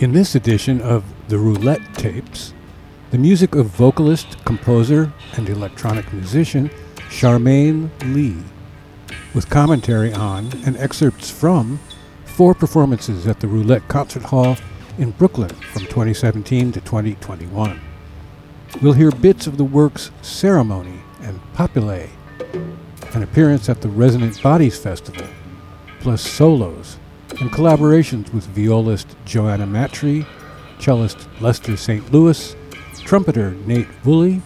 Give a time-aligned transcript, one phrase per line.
[0.00, 2.54] In this edition of the Roulette Tapes,
[3.10, 6.70] the music of vocalist, composer, and electronic musician
[7.10, 8.42] Charmaine Lee,
[9.34, 11.80] with commentary on and excerpts from
[12.24, 14.56] four performances at the Roulette Concert Hall
[14.96, 17.78] in Brooklyn from 2017 to 2021.
[18.80, 22.08] We'll hear bits of the works Ceremony and Papillae,
[23.12, 25.26] an appearance at the Resonant Bodies Festival,
[26.00, 26.96] plus solos
[27.40, 30.26] and collaborations with violist Joanna Mattrey,
[30.78, 32.12] cellist Lester St.
[32.12, 32.54] Louis,
[33.04, 34.42] trumpeter Nate Wooley,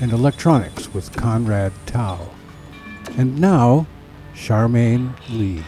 [0.00, 2.30] and electronics with Conrad Tao.
[3.18, 3.86] And now,
[4.34, 5.62] Charmaine Lee.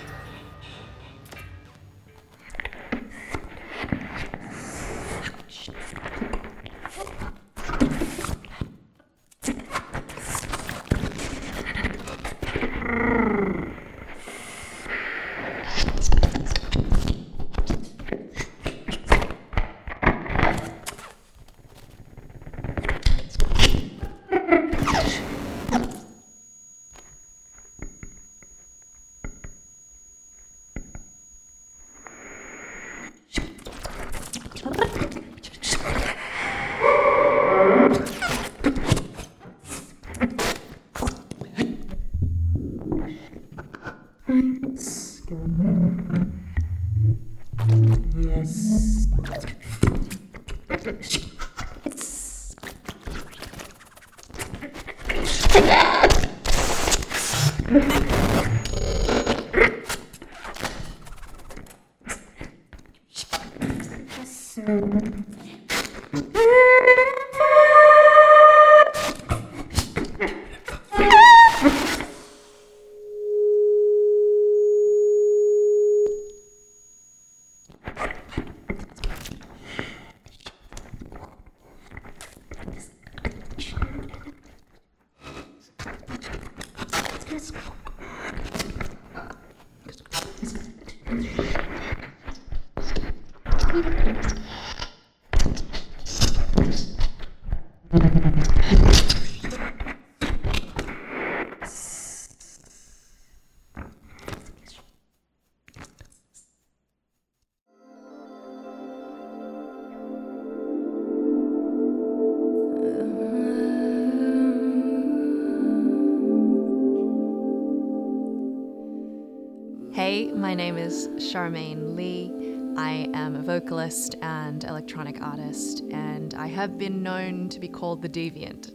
[120.05, 122.31] Hey, my name is Charmaine Lee.
[122.77, 128.03] I am a vocalist and electronic artist, and I have been known to be called
[128.03, 128.71] the Deviant.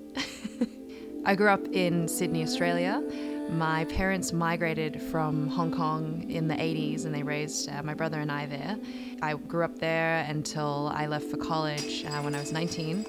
[1.26, 3.04] I grew up in Sydney, Australia.
[3.52, 8.22] My parents migrated from Hong Kong in the 80s and they raised uh, my brother
[8.22, 8.76] and I there.
[9.22, 13.06] I grew up there until I left for college uh, when I was 19.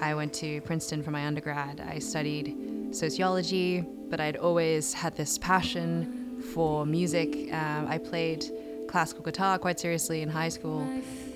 [0.00, 1.86] I went to Princeton for my undergrad.
[1.86, 7.52] I studied sociology, but I'd always had this passion for music.
[7.52, 8.44] Um, I played
[8.88, 10.86] classical guitar quite seriously in high school,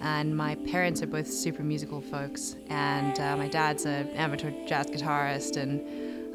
[0.01, 2.57] and my parents are both super musical folks.
[2.69, 5.81] And uh, my dad's an amateur jazz guitarist, and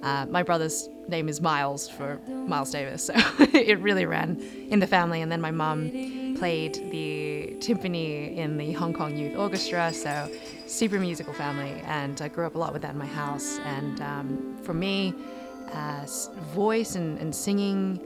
[0.03, 4.88] uh, my brother's name is Miles for Miles Davis, so it really ran in the
[4.88, 5.22] family.
[5.22, 10.30] And then my mum played the timpani in the Hong Kong Youth Orchestra, so
[10.68, 11.81] super musical family.
[11.86, 13.60] And I grew up a lot with that in my house.
[13.65, 15.13] And um, for me,
[15.74, 16.06] uh,
[16.54, 18.00] voice and, and singing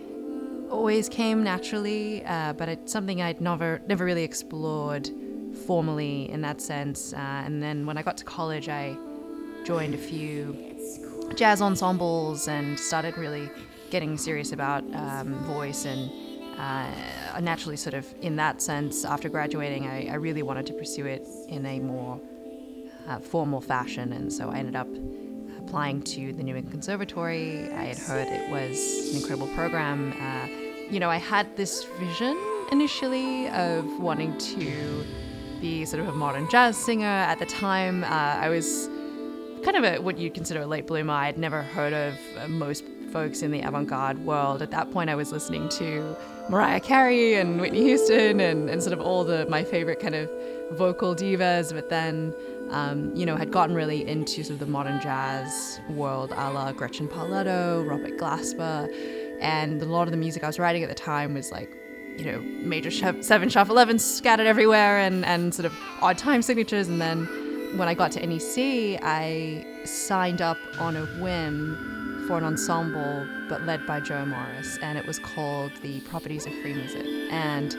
[0.73, 5.09] always came naturally, uh, but it's something I'd never never really explored
[5.67, 7.13] formally in that sense.
[7.13, 8.97] Uh, and then when I got to college, I
[9.63, 10.57] joined a few
[11.35, 13.49] jazz ensembles and started really
[13.91, 16.11] getting serious about um, voice and.
[16.53, 21.07] Uh, naturally, sort of in that sense, after graduating, I, I really wanted to pursue
[21.07, 22.21] it in a more
[23.07, 24.87] uh, formal fashion, and so I ended up
[25.57, 27.71] applying to the New England Conservatory.
[27.73, 30.13] I had heard it was an incredible program.
[30.13, 32.37] Uh, you know, I had this vision
[32.71, 35.05] initially of wanting to
[35.61, 37.05] be sort of a modern jazz singer.
[37.05, 38.89] At the time, uh, I was
[39.63, 41.13] kind of a, what you'd consider a late bloomer.
[41.13, 44.61] I had never heard of uh, most folks in the avant garde world.
[44.61, 46.15] At that point, I was listening to
[46.49, 50.29] Mariah Carey and Whitney Houston and, and sort of all the my favorite kind of
[50.71, 52.33] vocal divas, but then,
[52.71, 56.71] um, you know, had gotten really into sort of the modern jazz world, a la
[56.71, 58.89] Gretchen Parlato, Robert Glasper,
[59.43, 61.69] and a lot of the music I was writing at the time was like
[62.17, 66.87] you know, major seven sharp 11 scattered everywhere and, and sort of odd time signatures.
[66.87, 67.25] And then
[67.77, 73.63] when I got to NEC, I signed up on a whim for an ensemble, but
[73.63, 77.05] led by Joe Morris, and it was called the Properties of Free Music.
[77.31, 77.73] And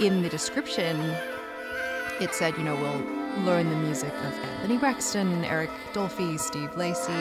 [0.00, 0.98] in the description,
[2.20, 7.12] it said, you know, we'll learn the music of Anthony Braxton, Eric Dolphy, Steve Lacy,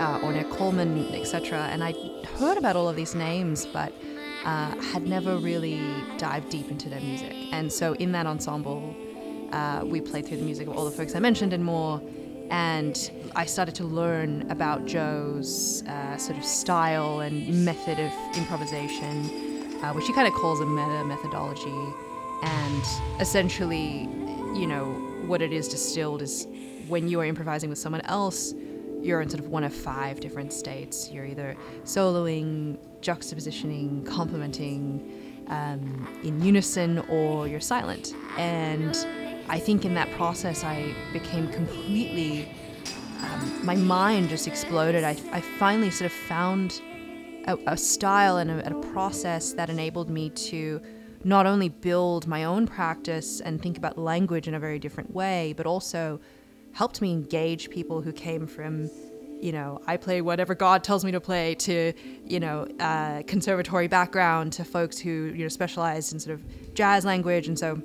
[0.00, 1.68] uh, Ornette Coleman, etc.
[1.70, 1.92] And I
[2.38, 3.92] heard about all of these names, but
[4.44, 5.78] uh, had never really
[6.16, 7.34] dived deep into their music.
[7.52, 8.96] And so in that ensemble,
[9.52, 12.00] uh, we played through the music of all the folks I mentioned and more.
[12.50, 19.76] And I started to learn about Joe's uh, sort of style and method of improvisation,
[19.82, 21.94] uh, which he kind of calls a meta methodology.
[22.42, 22.82] And
[23.20, 24.08] essentially,
[24.58, 24.86] you know,
[25.26, 26.48] what it is distilled is
[26.88, 28.52] when you are improvising with someone else,
[29.02, 31.10] you're in sort of one of five different states.
[31.10, 38.14] You're either soloing, juxtapositioning, complementing um, in unison, or you're silent.
[38.36, 38.96] And
[39.48, 42.48] I think in that process, I became completely,
[43.20, 45.02] um, my mind just exploded.
[45.02, 46.80] I, I finally sort of found
[47.46, 50.80] a, a style and a, a process that enabled me to
[51.24, 55.52] not only build my own practice and think about language in a very different way,
[55.56, 56.20] but also
[56.72, 58.88] helped me engage people who came from
[59.40, 61.92] you know, I play whatever God tells me to play to,
[62.26, 67.04] you know, uh, conservatory background to folks who, you know, specialized in sort of jazz
[67.04, 67.48] language.
[67.48, 67.80] And so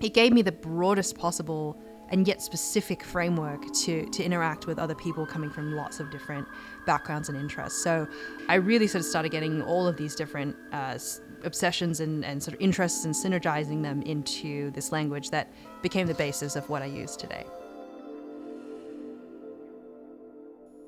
[0.00, 1.80] it gave me the broadest possible
[2.10, 6.46] and yet specific framework to, to interact with other people coming from lots of different
[6.86, 7.82] backgrounds and interests.
[7.82, 8.06] So
[8.48, 10.98] I really sort of started getting all of these different uh,
[11.44, 15.50] obsessions and, and sort of interests and synergizing them into this language that
[15.82, 17.46] became the basis of what I use today.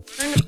[0.08, 0.46] you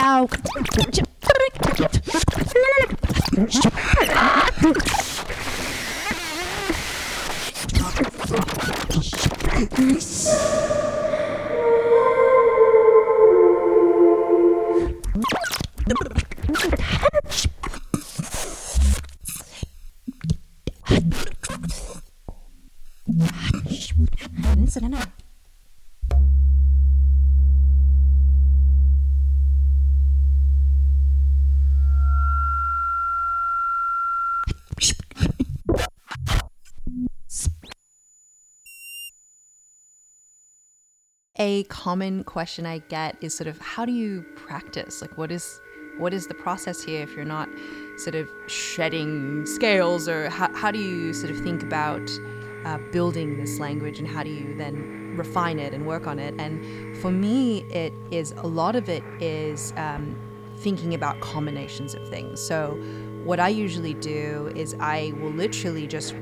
[0.00, 0.26] Yow.
[41.40, 45.00] A common question I get is sort of how do you practice?
[45.00, 45.60] Like what is
[45.96, 47.48] what is the process here if you're not
[47.96, 52.08] sort of shedding scales or how, how do you sort of think about
[52.64, 56.34] uh, building this language and how do you then refine it and work on it
[56.38, 60.16] and for me it is a lot of it is um,
[60.58, 62.80] thinking about combinations of things so
[63.24, 66.14] what i usually do is i will literally just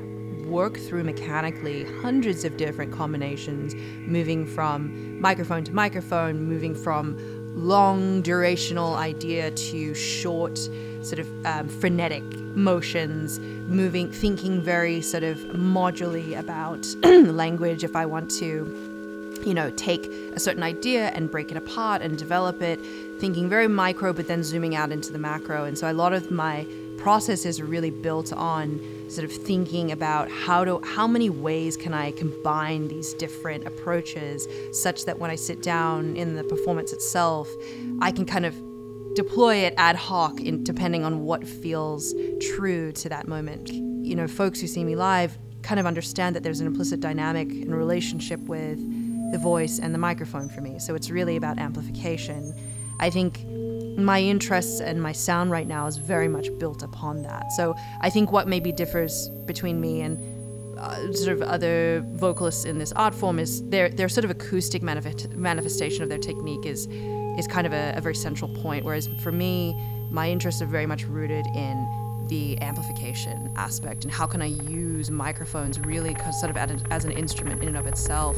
[0.49, 3.75] work through mechanically hundreds of different combinations,
[4.07, 7.17] moving from microphone to microphone, moving from
[7.55, 12.23] long durational idea to short, sort of um, frenetic
[12.55, 16.85] motions, moving, thinking very sort of modularly about
[17.33, 18.89] language if I want to
[19.45, 22.79] you know, take a certain idea and break it apart and develop it,
[23.19, 25.63] thinking very micro, but then zooming out into the macro.
[25.63, 26.67] And so a lot of my
[26.99, 28.79] processes are really built on
[29.09, 34.47] sort of thinking about how to how many ways can I combine these different approaches
[34.71, 37.49] such that when I sit down in the performance itself,
[38.01, 38.55] I can kind of
[39.15, 42.13] deploy it ad hoc in, depending on what feels
[42.55, 43.69] true to that moment.
[43.69, 47.49] You know, folks who see me live kind of understand that there's an implicit dynamic
[47.49, 48.77] and relationship with
[49.31, 50.79] the voice and the microphone for me.
[50.79, 52.53] So it's really about amplification.
[52.99, 53.45] I think
[54.05, 57.51] my interests and my sound right now is very much built upon that.
[57.53, 60.17] So I think what maybe differs between me and
[60.77, 64.81] uh, sort of other vocalists in this art form is their their sort of acoustic
[64.81, 66.87] manifest- manifestation of their technique is
[67.37, 68.85] is kind of a, a very central point.
[68.85, 69.75] Whereas for me,
[70.09, 75.09] my interests are very much rooted in the amplification aspect and how can I use
[75.09, 76.57] microphones really sort of
[76.91, 78.37] as an instrument in and of itself.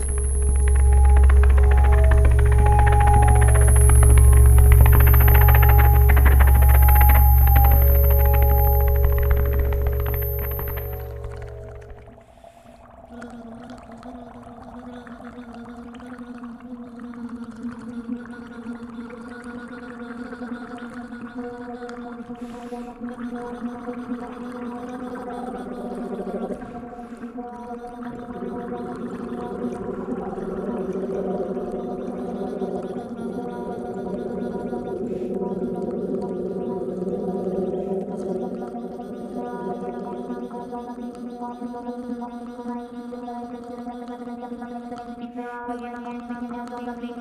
[47.01, 47.17] Thank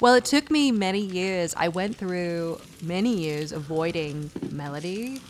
[0.00, 1.54] Well, it took me many years.
[1.56, 5.20] I went through many years avoiding melody,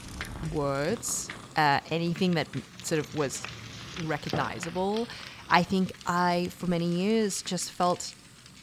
[0.53, 2.49] words, uh, anything that
[2.83, 3.43] sort of was
[4.05, 5.09] recognizable.
[5.49, 8.15] I think I, for many years, just felt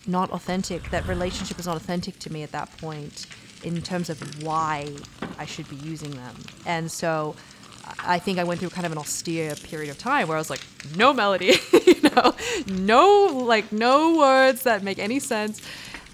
[0.05, 0.89] not authentic.
[0.91, 3.25] That relationship was not authentic to me at that point
[3.63, 4.93] in terms of why
[5.37, 6.35] I should be using them.
[6.65, 7.35] And so
[7.99, 10.49] I think I went through kind of an austere period of time where I was
[10.49, 10.61] like,
[10.95, 11.55] no melody,
[11.85, 12.33] you know,
[12.67, 15.61] no like no words that make any sense.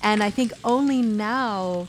[0.01, 1.88] And I think only now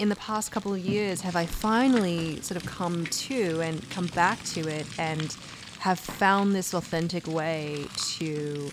[0.00, 4.06] in the past couple of years have I finally sort of come to and come
[4.06, 5.36] back to it and
[5.80, 8.70] have found this authentic way to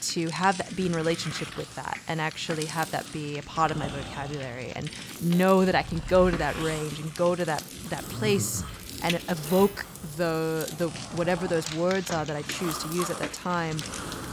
[0.00, 3.70] to have that be in relationship with that and actually have that be a part
[3.70, 7.44] of my vocabulary and know that I can go to that range and go to
[7.44, 8.64] that that place
[9.02, 9.84] and evoke
[10.16, 10.88] the the
[11.18, 13.76] whatever those words are that I choose to use at that time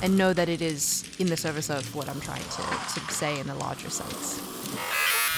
[0.01, 2.61] and know that it is in the service of what I'm trying to,
[2.93, 4.98] to say in a larger sense.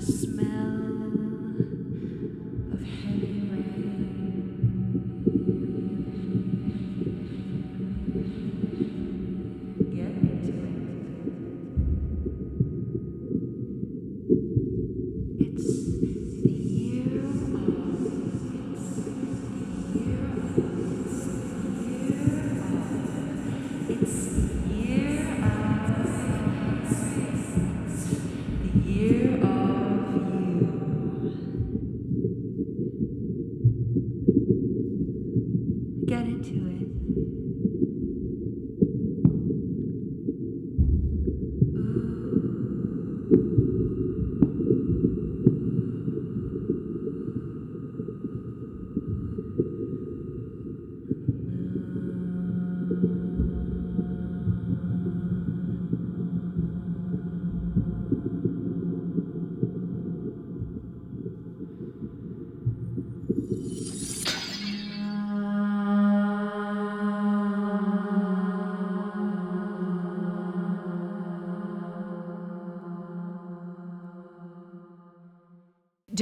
[0.00, 0.99] smell.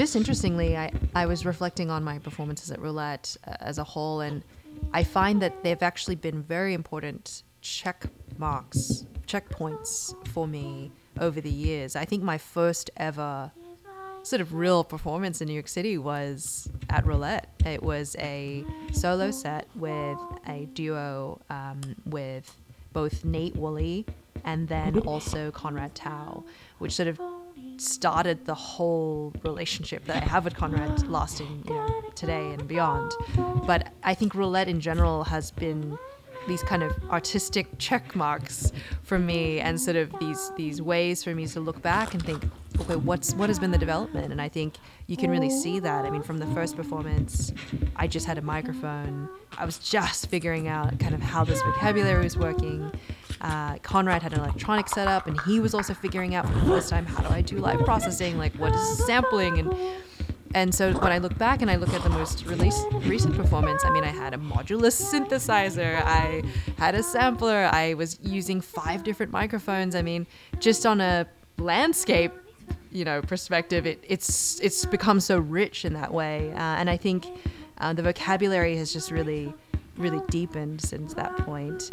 [0.09, 4.23] Just interestingly, I, I was reflecting on my performances at Roulette uh, as a whole,
[4.23, 4.43] and
[4.91, 8.07] I find that they've actually been very important check
[8.38, 11.95] marks, checkpoints for me over the years.
[11.95, 13.53] I think my first ever
[14.23, 17.50] sort of real performance in New York City was at Roulette.
[17.67, 22.57] It was a solo set with a duo um, with
[22.95, 24.07] both Nate Wooley
[24.43, 26.45] and then also Conrad Tao,
[26.79, 27.21] which sort of
[27.81, 33.13] started the whole relationship that I have with Conrad lasting you know, today and beyond.
[33.67, 35.99] But I think roulette in general has been
[36.47, 41.35] these kind of artistic check marks for me and sort of these these ways for
[41.35, 42.43] me to look back and think
[42.81, 44.33] okay what's what has been the development?
[44.33, 46.05] And i think you can really see that.
[46.05, 47.53] I mean from the first performance
[47.97, 49.29] i just had a microphone.
[49.59, 52.93] I was just figuring out kind of how this vocabulary was working
[53.40, 56.88] uh, Conrad had an electronic setup, and he was also figuring out for the first
[56.90, 59.74] time how do I do live processing, like what is sampling, and
[60.55, 63.85] and so when I look back and I look at the most release, recent performance,
[63.85, 66.42] I mean, I had a modular synthesizer, I
[66.79, 69.94] had a sampler, I was using five different microphones.
[69.94, 70.27] I mean,
[70.59, 71.27] just on a
[71.59, 72.33] landscape,
[72.90, 76.96] you know, perspective, it, it's it's become so rich in that way, uh, and I
[76.96, 77.27] think
[77.79, 79.53] uh, the vocabulary has just really,
[79.96, 81.90] really deepened since that point.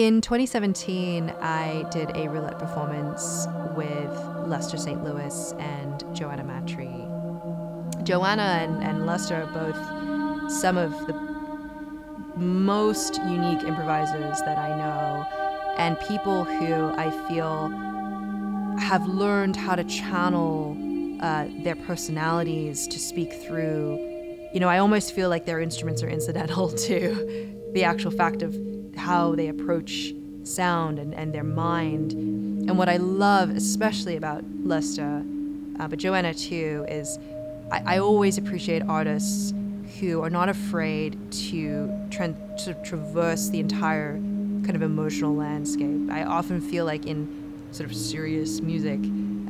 [0.00, 4.10] In 2017, I did a roulette performance with
[4.46, 5.04] Lester St.
[5.04, 7.06] Louis and Joanna Mattrey.
[8.02, 11.12] Joanna and, and Lester are both some of the
[12.34, 15.26] most unique improvisers that I know,
[15.76, 17.68] and people who I feel
[18.78, 20.78] have learned how to channel
[21.20, 23.98] uh, their personalities to speak through.
[24.54, 28.69] You know, I almost feel like their instruments are incidental to the actual fact of
[29.00, 32.12] how they approach sound and, and their mind.
[32.12, 35.24] And what I love, especially about Lester,
[35.78, 37.18] uh, but Joanna too, is
[37.72, 39.54] I, I, always appreciate artists
[39.98, 46.10] who are not afraid to, tra- to traverse the entire kind of emotional landscape.
[46.10, 47.26] I often feel like in
[47.70, 49.00] sort of serious music,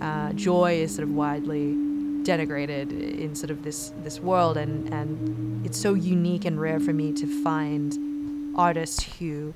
[0.00, 1.74] uh, joy is sort of widely
[2.22, 6.92] denigrated in sort of this this world, and and it's so unique and rare for
[6.92, 8.09] me to find
[8.56, 9.54] artists who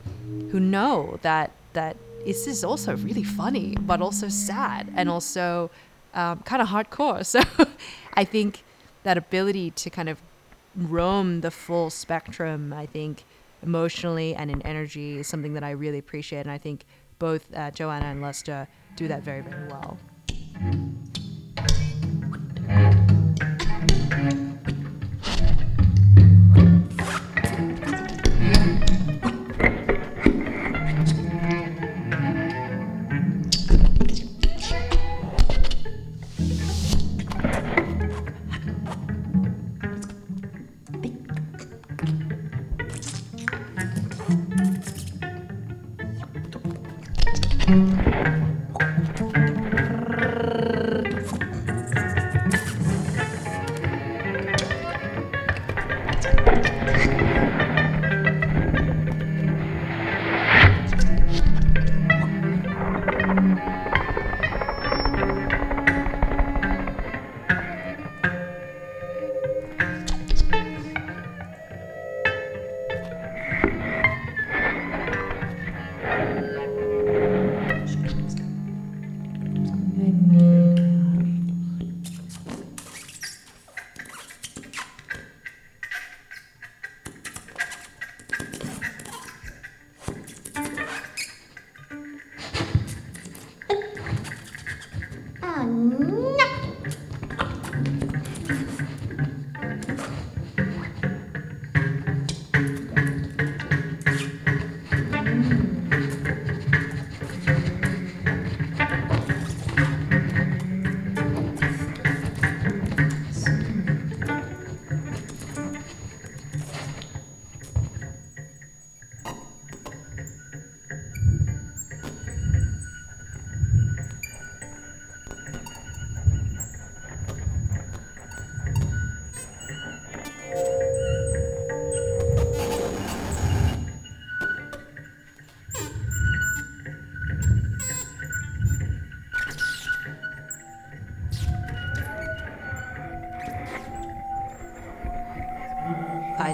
[0.50, 5.70] who know that that this is also really funny, but also sad and also
[6.14, 7.24] um, kind of hardcore.
[7.24, 7.40] So
[8.14, 8.62] I think
[9.02, 10.22] that ability to kind of
[10.76, 13.24] roam the full spectrum, I think
[13.62, 16.40] emotionally and in energy is something that I really appreciate.
[16.40, 16.84] And I think
[17.18, 19.98] both uh, Joanna and Lester do that very, very well.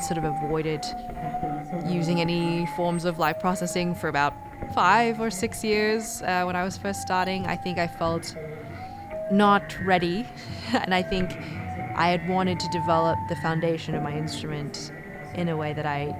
[0.02, 0.84] Sort of avoided
[1.86, 4.34] using any forms of live processing for about
[4.74, 7.46] five or six years uh, when I was first starting.
[7.46, 8.36] I think I felt
[9.30, 10.26] not ready,
[10.72, 11.30] and I think
[11.96, 14.92] I had wanted to develop the foundation of my instrument
[15.34, 16.14] in a way that I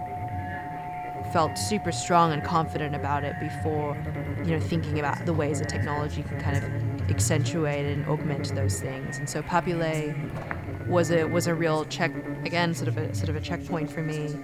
[1.33, 3.97] felt super strong and confident about it before,
[4.45, 8.81] you know, thinking about the ways that technology can kind of accentuate and augment those
[8.81, 9.19] things.
[9.19, 10.15] And so Papillae
[10.87, 12.13] was a was a real check
[12.45, 14.35] again, sort of a sort of a checkpoint for me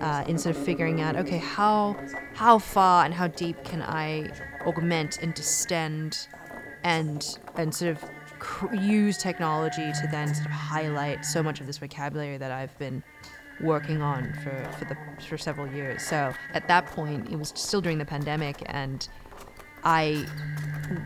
[0.00, 1.96] uh, in sort of figuring out, okay, how
[2.34, 4.30] how far and how deep can I
[4.66, 6.28] augment and distend
[6.82, 8.04] and and sort of
[8.38, 12.76] cr- use technology to then sort of highlight so much of this vocabulary that I've
[12.78, 13.02] been
[13.60, 16.02] working on for, for the for several years.
[16.02, 19.06] So at that point, it was still during the pandemic, and
[19.84, 20.26] I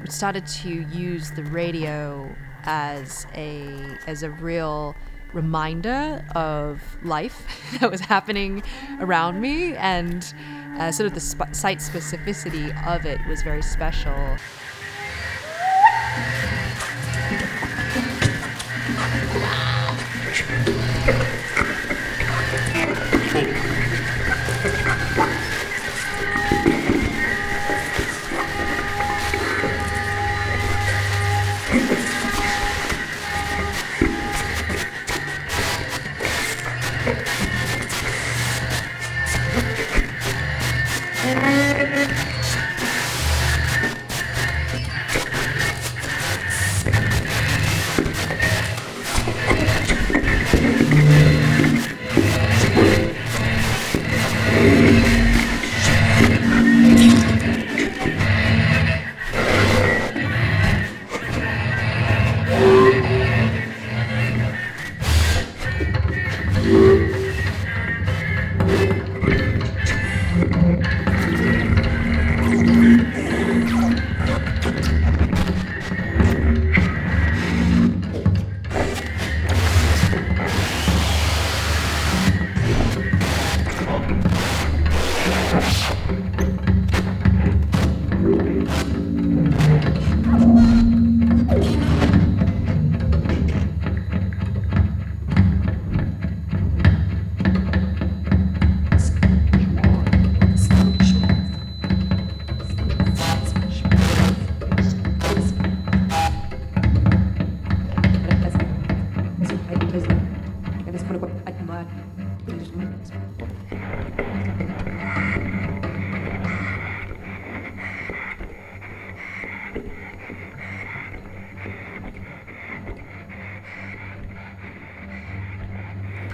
[0.09, 2.29] started to use the radio
[2.65, 4.95] as a as a real
[5.33, 7.47] reminder of life
[7.81, 8.63] that was happening
[9.01, 10.33] around me, and
[10.79, 14.37] uh, sort of the sp- site specificity of it was very special.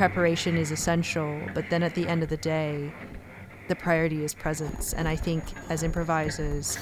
[0.08, 2.92] Preparation is essential, but then at the end of the day,
[3.68, 4.92] the priority is presence.
[4.92, 6.76] And I think as improvisers,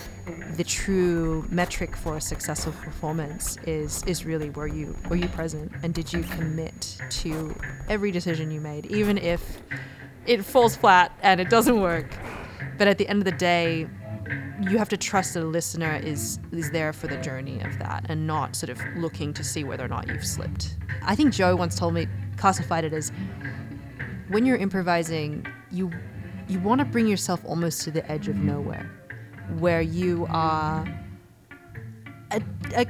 [0.56, 5.70] the true metric for a successful performance is is really were you were you present
[5.84, 7.54] and did you commit to
[7.88, 9.62] every decision you made, even if
[10.26, 12.10] it falls flat and it doesn't work.
[12.76, 13.86] But at the end of the day,
[14.68, 18.04] you have to trust that the listener is is there for the journey of that
[18.08, 20.76] and not sort of looking to see whether or not you've slipped.
[21.04, 23.12] I think Joe once told me classified it as
[24.28, 25.90] when you're improvising, you
[26.48, 28.90] you want to bring yourself almost to the edge of nowhere,
[29.58, 30.84] where you are
[32.30, 32.42] a,
[32.74, 32.86] a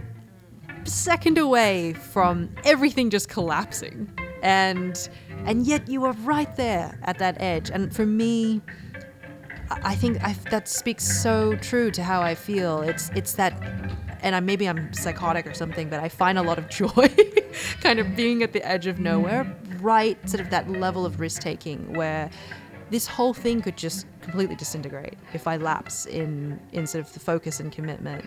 [0.85, 4.11] second away from everything just collapsing,
[4.43, 5.09] and
[5.45, 7.71] and yet you are right there at that edge.
[7.71, 8.61] And for me,
[9.71, 12.83] I think I, that speaks so true to how I feel.
[12.83, 13.61] It's it's that,
[14.23, 17.09] and I, maybe I'm psychotic or something, but I find a lot of joy,
[17.81, 21.43] kind of being at the edge of nowhere, right, sort of that level of risk
[21.43, 22.31] taking where
[22.91, 27.21] this whole thing could just completely disintegrate if I lapse in in sort of the
[27.21, 28.25] focus and commitment.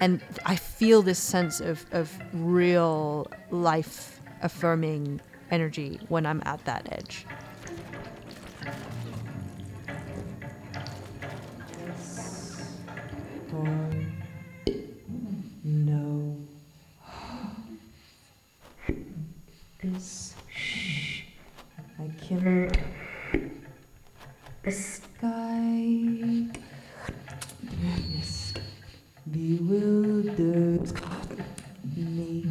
[0.00, 6.86] And I feel this sense of, of real life affirming energy when I'm at that
[6.92, 7.26] edge.
[15.64, 16.35] no.
[19.92, 20.34] This.
[20.52, 21.22] Shh.
[22.00, 22.76] I cannot.
[24.64, 26.48] The sky.
[29.30, 30.92] Bewilders
[31.94, 32.48] me.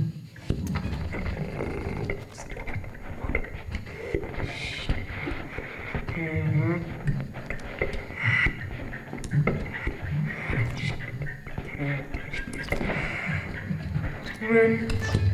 [14.41, 15.25] Run.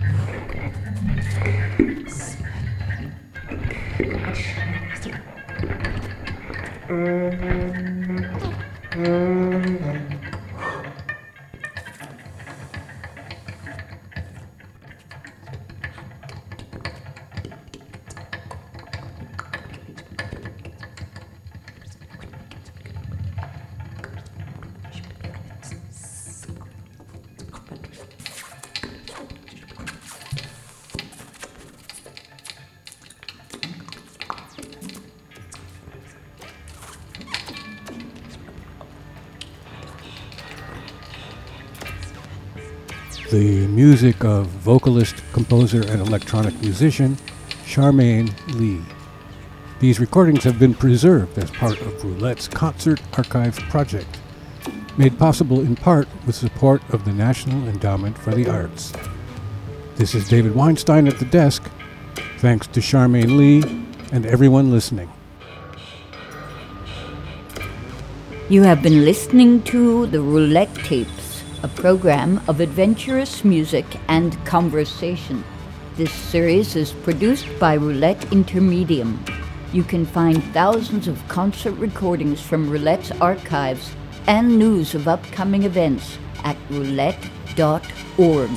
[43.32, 47.16] The music of vocalist, composer, and electronic musician
[47.64, 48.82] Charmaine Lee.
[49.80, 54.20] These recordings have been preserved as part of Roulette's Concert Archive project,
[54.98, 58.92] made possible in part with support of the National Endowment for the Arts.
[59.96, 61.64] This is David Weinstein at the desk.
[62.40, 63.62] Thanks to Charmaine Lee
[64.12, 65.10] and everyone listening.
[68.50, 71.21] You have been listening to the Roulette Tapes,
[71.64, 75.44] a program of adventurous music and conversation.
[75.96, 79.20] This series is produced by Roulette Intermedium.
[79.72, 83.96] You can find thousands of concert recordings from Roulette's archives
[84.28, 88.50] and news of upcoming events at roulette.org.